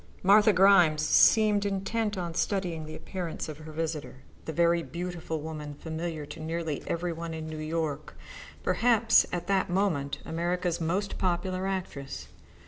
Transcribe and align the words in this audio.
Martha 0.23 0.51
Grimes 0.51 1.03
seemed 1.07 1.61
to 1.61 1.69
be 1.69 1.75
intent 1.75 2.17
upon 2.17 2.33
studying 2.33 2.87
the 2.87 2.95
appearance 2.95 3.47
of 3.47 3.59
her 3.59 3.71
visitor, 3.71 4.23
the 4.45 4.51
very 4.51 4.81
beautiful 4.81 5.41
woman 5.41 5.75
familiar 5.75 6.25
to 6.25 6.39
nearly 6.39 6.81
every 6.87 7.13
one 7.13 7.35
in 7.35 7.45
New 7.45 7.59
York, 7.59 8.15
perhaps 8.63 9.27
at 9.31 9.45
that 9.45 9.69
moment 9.69 10.17
America's 10.25 10.81
most 10.81 11.19
popular 11.19 11.67
actress. 11.67 12.29